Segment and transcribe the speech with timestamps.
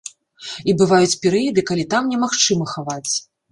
[0.73, 3.11] І бываюць перыяды, калі там немагчыма хаваць.